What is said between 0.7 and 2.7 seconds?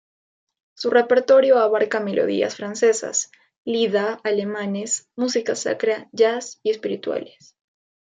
Su repertorio abarca melodías